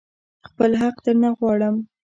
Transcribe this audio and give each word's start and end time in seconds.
خپل 0.47 0.71
حق 0.81 0.95
درنه 1.05 1.29
غواړم. 1.37 1.75